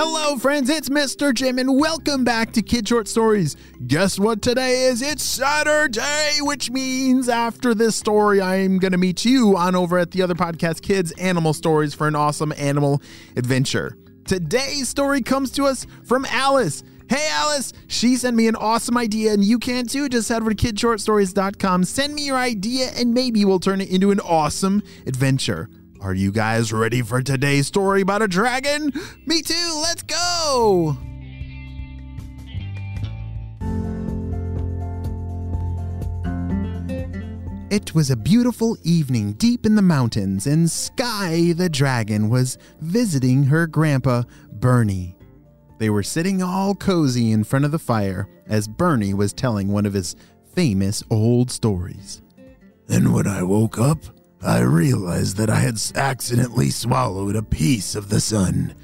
[0.00, 1.34] Hello, friends, it's Mr.
[1.34, 3.56] Jim, and welcome back to Kid Short Stories.
[3.84, 5.02] Guess what today is?
[5.02, 10.12] It's Saturday, which means after this story, I'm going to meet you on over at
[10.12, 13.02] the other podcast, Kids Animal Stories, for an awesome animal
[13.34, 13.96] adventure.
[14.24, 16.84] Today's story comes to us from Alice.
[17.10, 20.08] Hey, Alice, she sent me an awesome idea, and you can too.
[20.08, 24.12] Just head over to kidshortstories.com, send me your idea, and maybe we'll turn it into
[24.12, 25.68] an awesome adventure.
[26.00, 28.92] Are you guys ready for today's story about a dragon?
[29.26, 30.96] Me too, let's go!
[37.70, 43.42] It was a beautiful evening deep in the mountains, and Sky the dragon was visiting
[43.44, 45.16] her grandpa, Bernie.
[45.78, 49.84] They were sitting all cozy in front of the fire as Bernie was telling one
[49.84, 50.14] of his
[50.54, 52.22] famous old stories.
[52.86, 53.98] Then, when I woke up,
[54.42, 58.74] I realized that I had accidentally swallowed a piece of the sun,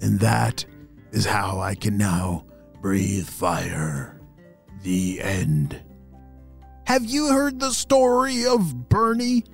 [0.00, 0.64] and that
[1.12, 2.44] is how I can now
[2.80, 4.20] breathe fire.
[4.82, 5.80] The end.
[6.84, 9.44] Have you heard the story of Bernie?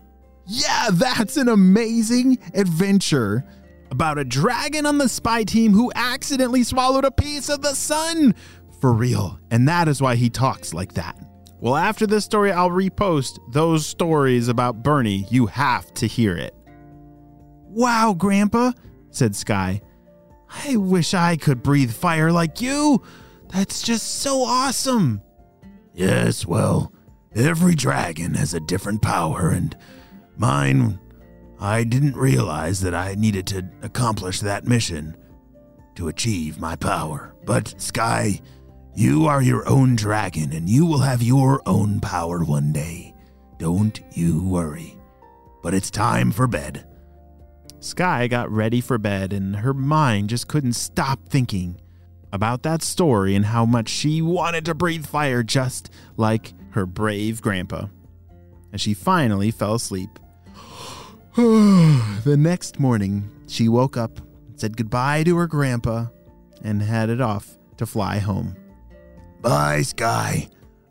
[0.46, 3.44] Yeah, that's an amazing adventure
[3.90, 8.34] about a dragon on the spy team who accidentally swallowed a piece of the sun.
[8.80, 9.38] For real.
[9.50, 11.16] And that is why he talks like that.
[11.64, 15.26] Well, after this story, I'll repost those stories about Bernie.
[15.30, 16.54] You have to hear it.
[17.70, 18.72] Wow, Grandpa,
[19.08, 19.80] said Sky.
[20.66, 23.02] I wish I could breathe fire like you.
[23.48, 25.22] That's just so awesome.
[25.94, 26.92] Yes, well,
[27.34, 29.74] every dragon has a different power, and
[30.36, 31.00] mine,
[31.58, 35.16] I didn't realize that I needed to accomplish that mission
[35.94, 37.34] to achieve my power.
[37.46, 38.42] But, Sky,
[38.94, 43.14] you are your own dragon, and you will have your own power one day.
[43.58, 44.96] Don't you worry.
[45.62, 46.86] But it's time for bed.
[47.80, 51.80] Sky got ready for bed, and her mind just couldn't stop thinking
[52.32, 57.42] about that story and how much she wanted to breathe fire just like her brave
[57.42, 57.86] grandpa.
[58.72, 60.10] And she finally fell asleep.
[61.36, 64.20] the next morning, she woke up,
[64.56, 66.06] said goodbye to her grandpa,
[66.62, 68.56] and headed off to fly home.
[69.44, 70.48] Bye, Sky.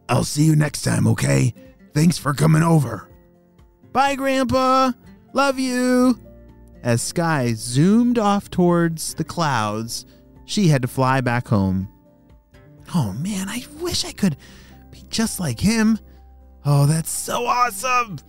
[0.08, 1.56] I'll see you next time, okay?
[1.96, 3.10] Thanks for coming over.
[3.92, 4.92] Bye, Grandpa.
[5.34, 6.20] Love you.
[6.84, 10.06] As Sky zoomed off towards the clouds,
[10.46, 11.90] she had to fly back home.
[12.94, 14.38] Oh man, I wish I could
[14.92, 15.98] be just like him.
[16.64, 18.20] Oh, that's so awesome.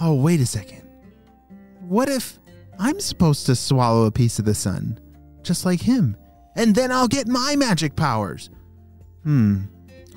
[0.00, 0.88] Oh, wait a second.
[1.80, 2.38] What if
[2.78, 4.98] I'm supposed to swallow a piece of the sun,
[5.42, 6.16] just like him,
[6.56, 8.48] and then I'll get my magic powers?
[9.26, 9.62] Hmm.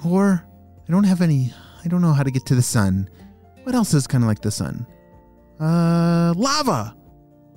[0.06, 0.46] Or
[0.88, 1.52] I don't have any.
[1.84, 3.10] I don't know how to get to the sun.
[3.64, 4.86] What else is kind of like the sun?
[5.60, 6.96] Uh, lava.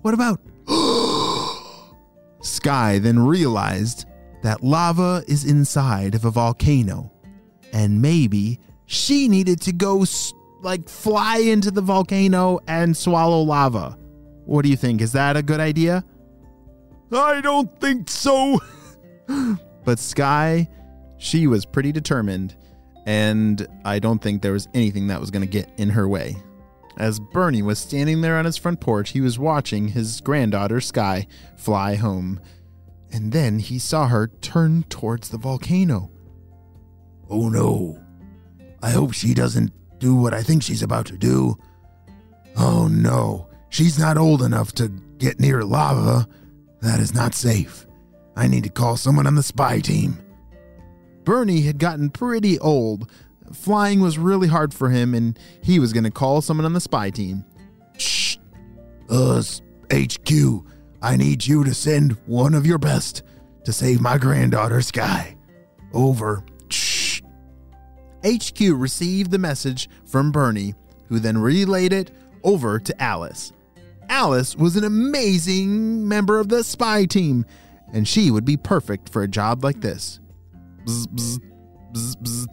[0.01, 0.41] What about?
[2.41, 4.07] Sky then realized
[4.43, 7.12] that lava is inside of a volcano,
[7.75, 10.07] and maybe she needed to go
[10.62, 13.99] like fly into the volcano and swallow lava.
[14.47, 15.03] What do you think?
[15.03, 16.03] Is that a good idea?
[17.12, 18.59] I don't think so.
[19.85, 20.67] but Sky,
[21.22, 22.56] she was pretty determined,
[23.06, 26.34] and I don't think there was anything that was going to get in her way.
[26.99, 31.28] As Bernie was standing there on his front porch, he was watching his granddaughter Sky
[31.56, 32.41] fly home.
[33.12, 36.11] And then he saw her turn towards the volcano.
[37.31, 38.03] Oh no.
[38.82, 41.56] I hope she doesn't do what I think she's about to do.
[42.56, 43.49] Oh no.
[43.69, 44.88] She's not old enough to
[45.19, 46.27] get near lava.
[46.81, 47.87] That is not safe.
[48.37, 50.19] I need to call someone on the spy team.
[51.25, 53.10] Bernie had gotten pretty old.
[53.53, 56.81] Flying was really hard for him, and he was going to call someone on the
[56.81, 57.44] spy team.
[57.99, 58.37] Shh.
[59.09, 59.61] Us,
[59.93, 60.32] HQ,
[61.03, 63.22] I need you to send one of your best
[63.65, 65.37] to save my granddaughter, Sky.
[65.93, 66.44] Over.
[66.71, 67.21] Shh.
[68.25, 70.75] HQ received the message from Bernie,
[71.09, 72.11] who then relayed it
[72.44, 73.53] over to Alice.
[74.09, 77.44] Alice was an amazing member of the spy team,
[77.93, 80.20] and she would be perfect for a job like this.
[80.84, 81.38] Bzz,
[81.93, 82.46] bzz, bzz.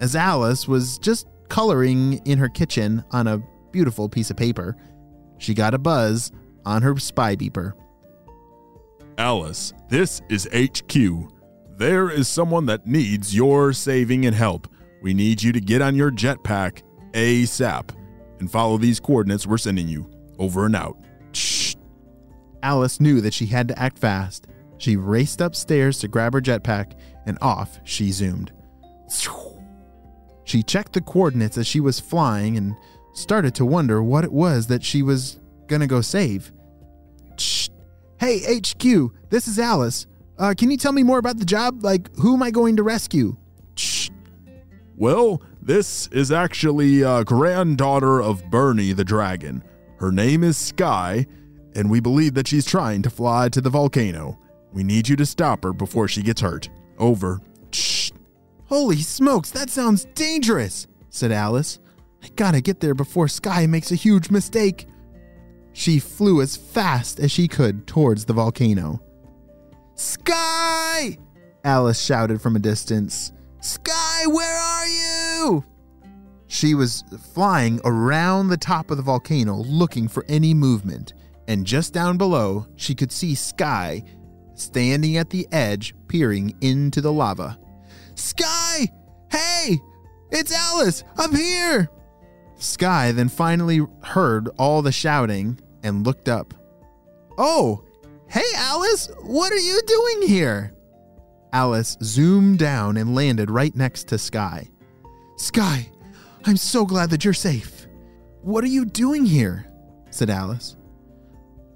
[0.00, 3.42] As Alice was just coloring in her kitchen on a
[3.72, 4.76] beautiful piece of paper,
[5.38, 6.32] she got a buzz
[6.64, 7.72] on her spy beeper.
[9.18, 11.30] Alice, this is HQ.
[11.78, 14.68] There is someone that needs your saving and help.
[15.02, 17.90] We need you to get on your jetpack ASAP
[18.40, 20.10] and follow these coordinates we're sending you.
[20.38, 20.98] Over and out.
[21.32, 21.74] Shh.
[22.62, 24.46] Alice knew that she had to act fast.
[24.78, 26.92] She raced upstairs to grab her jetpack,
[27.26, 28.52] and off she zoomed.
[30.44, 32.76] She checked the coordinates as she was flying and
[33.14, 36.52] started to wonder what it was that she was gonna go save.
[37.36, 37.68] Shh.
[38.18, 40.06] Hey, HQ, this is Alice.
[40.38, 41.82] Uh, can you tell me more about the job?
[41.82, 43.36] Like, who am I going to rescue?
[43.74, 44.10] Shh.
[44.96, 49.62] Well, this is actually a granddaughter of Bernie the dragon.
[49.98, 51.26] Her name is Sky,
[51.74, 54.38] and we believe that she's trying to fly to the volcano.
[54.76, 56.68] We need you to stop her before she gets hurt.
[56.98, 57.40] Over.
[57.72, 58.10] Shh.
[58.66, 61.78] Holy smokes, that sounds dangerous, said Alice.
[62.22, 64.86] I gotta get there before Sky makes a huge mistake.
[65.72, 69.00] She flew as fast as she could towards the volcano.
[69.94, 71.16] Sky!
[71.64, 73.32] Alice shouted from a distance.
[73.62, 75.64] Sky, where are you?
[76.48, 77.02] She was
[77.32, 81.14] flying around the top of the volcano looking for any movement,
[81.48, 84.04] and just down below, she could see Sky
[84.56, 87.58] standing at the edge, peering into the lava.
[88.14, 88.88] Sky!
[89.30, 89.78] Hey!
[90.30, 91.04] It's Alice!
[91.16, 91.90] I'm here!
[92.56, 96.54] Sky then finally heard all the shouting and looked up.
[97.38, 97.84] Oh,
[98.28, 100.72] hey Alice, what are you doing here?
[101.52, 104.68] Alice zoomed down and landed right next to Sky.
[105.36, 105.90] Sky,
[106.44, 107.86] I'm so glad that you're safe.
[108.42, 109.66] What are you doing here?
[110.10, 110.75] said Alice.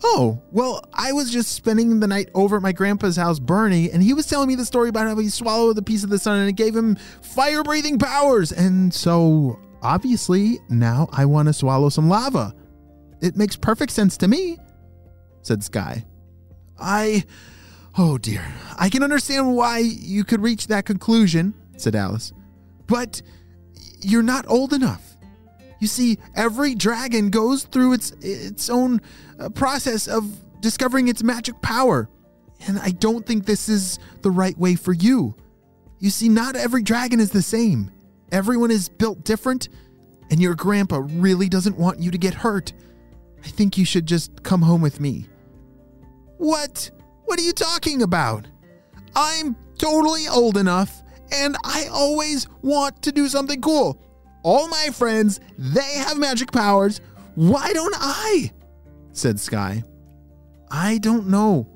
[0.02, 4.02] Oh, well, I was just spending the night over at my grandpa's house, Bernie, and
[4.02, 6.38] he was telling me the story about how he swallowed a piece of the sun
[6.38, 8.50] and it gave him fire breathing powers.
[8.50, 12.55] And so, obviously, now I want to swallow some lava.
[13.20, 14.58] It makes perfect sense to me,
[15.43, 16.05] said Sky.
[16.79, 17.25] I.
[17.99, 18.44] Oh dear.
[18.79, 22.32] I can understand why you could reach that conclusion, said Alice.
[22.87, 23.20] But
[24.00, 25.09] you're not old enough.
[25.81, 29.00] You see, every dragon goes through its its own
[29.38, 32.09] uh, process of discovering its magic power.
[32.67, 35.35] And I don't think this is the right way for you.
[35.99, 37.91] You see, not every dragon is the same.
[38.31, 39.71] Everyone is built different,
[40.31, 42.73] and your grandpa really doesn't want you to get hurt.
[43.43, 45.27] I think you should just come home with me.
[46.37, 46.91] What?
[47.25, 48.47] What are you talking about?
[49.17, 53.99] I'm totally old enough, and I always want to do something cool.
[54.42, 57.00] All my friends, they have magic powers.
[57.34, 58.52] Why don't I?
[59.12, 59.82] said Sky.
[60.70, 61.69] I don't know.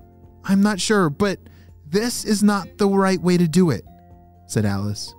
[0.44, 1.38] I'm not sure, but
[1.86, 3.84] this is not the right way to do it,
[4.46, 5.14] said Alice.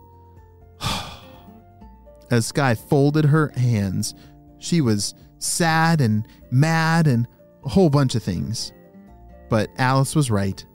[2.31, 4.15] As Sky folded her hands,
[4.59, 7.27] she was sad and mad and
[7.63, 8.71] a whole bunch of things.
[9.49, 10.65] But Alice was right.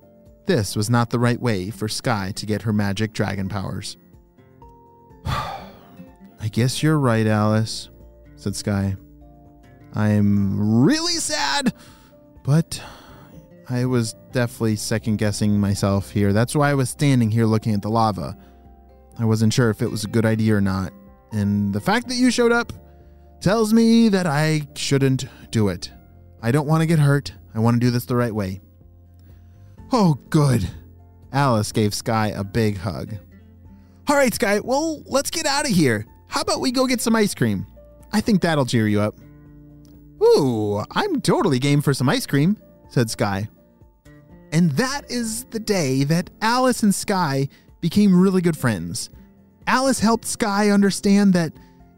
[0.47, 3.97] This was not the right way for Sky to get her magic dragon powers.
[6.41, 7.91] I guess you're right, Alice,
[8.37, 8.97] said Sky.
[9.95, 11.75] I'm really sad,
[12.45, 12.83] but
[13.69, 16.33] I was definitely second guessing myself here.
[16.33, 18.37] That's why I was standing here looking at the lava.
[19.19, 20.93] I wasn't sure if it was a good idea or not.
[21.33, 22.73] And the fact that you showed up
[23.41, 25.91] tells me that I shouldn't do it.
[26.43, 27.33] I don't want to get hurt.
[27.55, 28.61] I want to do this the right way.
[29.93, 30.69] Oh, good.
[31.33, 33.17] Alice gave Sky a big hug.
[34.09, 36.07] All right, Sky, well, let's get out of here.
[36.31, 37.67] How about we go get some ice cream?
[38.13, 39.19] I think that'll cheer you up.
[40.23, 42.57] Ooh, I'm totally game for some ice cream,
[42.89, 43.49] said Sky.
[44.53, 47.49] And that is the day that Alice and Sky
[47.81, 49.11] became really good friends.
[49.67, 51.53] Alice helped Sky understand that,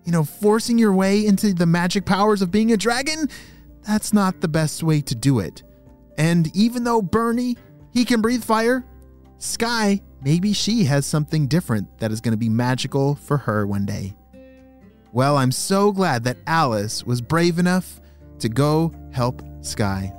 [0.05, 3.28] you know, forcing your way into the magic powers of being a dragon,
[3.87, 5.62] that's not the best way to do it.
[6.17, 7.56] And even though Bernie,
[7.92, 8.85] he can breathe fire,
[9.37, 13.85] Sky, maybe she has something different that is going to be magical for her one
[13.85, 14.14] day.
[15.14, 18.00] Well, I'm so glad that Alice was brave enough
[18.38, 20.11] to go help Sky.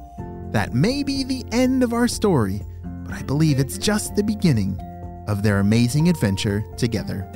[0.52, 2.62] That may be the end of our story,
[3.04, 4.80] but I believe it's just the beginning
[5.28, 7.28] of their amazing adventure together.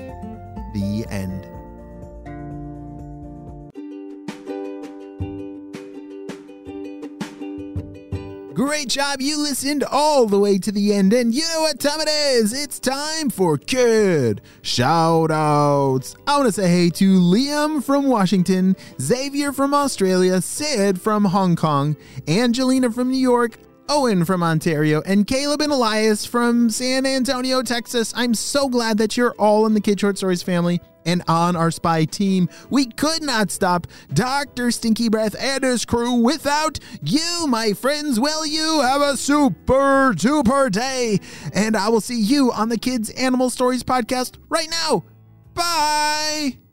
[0.75, 1.49] The end.
[8.67, 9.21] Great job.
[9.21, 11.13] You listened all the way to the end.
[11.13, 12.51] And you know what time it is?
[12.51, 16.17] It's time for kid shout outs.
[16.27, 21.55] I want to say hey to Liam from Washington, Xavier from Australia, Sid from Hong
[21.55, 21.95] Kong,
[22.27, 23.57] Angelina from New York,
[23.87, 28.13] Owen from Ontario, and Caleb and Elias from San Antonio, Texas.
[28.17, 31.71] I'm so glad that you're all in the Kid Short Stories family and on our
[31.71, 32.47] spy team.
[32.69, 34.69] We could not stop Dr.
[34.69, 38.19] Stinky Breath and his crew without you, my friends.
[38.19, 41.19] Will you have a super duper day,
[41.53, 45.03] and I will see you on the Kids Animal Stories podcast right now.
[45.55, 46.66] Bye.